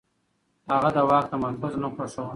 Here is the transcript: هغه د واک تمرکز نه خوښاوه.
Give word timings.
هغه 0.71 0.89
د 0.95 0.97
واک 1.09 1.25
تمرکز 1.33 1.73
نه 1.81 1.87
خوښاوه. 1.93 2.29